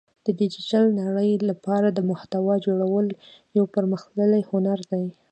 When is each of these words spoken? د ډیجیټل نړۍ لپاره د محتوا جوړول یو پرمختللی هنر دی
د 0.25 0.27
ډیجیټل 0.39 0.83
نړۍ 1.01 1.31
لپاره 1.49 1.87
د 1.91 1.99
محتوا 2.09 2.55
جوړول 2.65 3.07
یو 3.57 3.65
پرمختللی 3.75 4.41
هنر 4.49 4.79
دی 4.91 5.05